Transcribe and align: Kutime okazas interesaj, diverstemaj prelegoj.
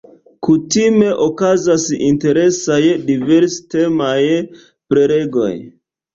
Kutime 0.45 1.09
okazas 1.25 1.85
interesaj, 2.07 2.79
diverstemaj 3.11 4.19
prelegoj. 4.89 5.53